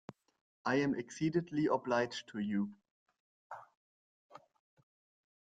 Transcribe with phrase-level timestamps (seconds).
[0.65, 2.71] I am exceedingly obliged to you.